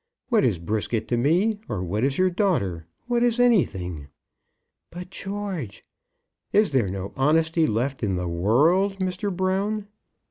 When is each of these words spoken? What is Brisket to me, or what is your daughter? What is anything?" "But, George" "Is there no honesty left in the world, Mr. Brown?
What 0.29 0.43
is 0.43 0.57
Brisket 0.57 1.07
to 1.09 1.15
me, 1.15 1.59
or 1.69 1.83
what 1.83 2.03
is 2.03 2.17
your 2.17 2.31
daughter? 2.31 2.87
What 3.05 3.21
is 3.21 3.39
anything?" 3.39 4.07
"But, 4.89 5.11
George" 5.11 5.85
"Is 6.51 6.71
there 6.71 6.89
no 6.89 7.13
honesty 7.15 7.67
left 7.67 8.01
in 8.01 8.15
the 8.15 8.27
world, 8.27 8.97
Mr. 8.97 9.31
Brown? 9.31 9.85